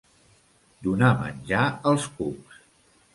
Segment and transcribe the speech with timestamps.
[0.87, 2.57] Donar menjar als cucs.